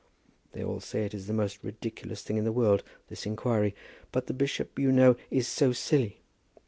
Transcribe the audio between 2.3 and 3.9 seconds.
in all the world, this inquiry.